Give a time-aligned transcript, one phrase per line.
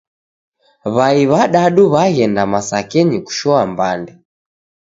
[0.95, 4.13] W'ai w'adadu w'aghenda masakenyi kushoa mbande.